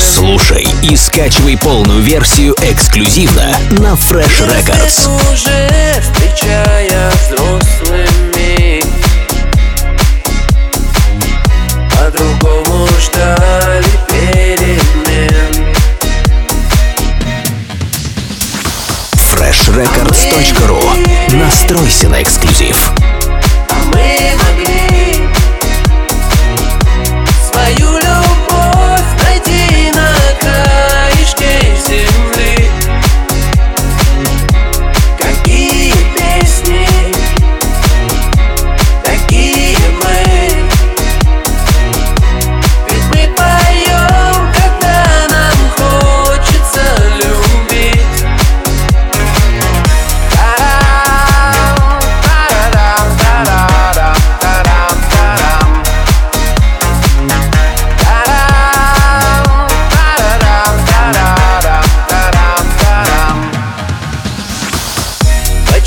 [0.00, 5.08] Слушай и скачивай полную версию эксклюзивно на Fresh Records.
[5.32, 8.82] уже встречая взрослыми.
[11.90, 15.66] По-другому ждали перемен.
[19.32, 22.92] FreshRecords.ru Настройся на эксклюзив.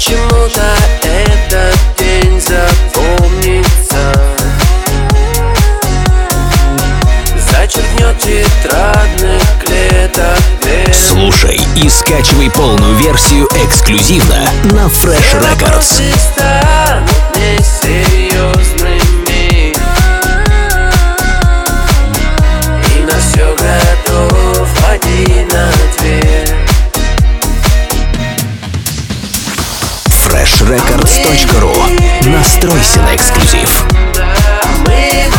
[0.03, 0.65] Почему-то
[1.03, 4.11] этот день запомнится.
[7.51, 16.01] Зачеркнет тетрадных клеток лет Слушай и скачивай полную версию эксклюзивно на Fresh Records.
[30.71, 33.85] records.ru Настройся на эксклюзив.
[34.87, 35.30] Мы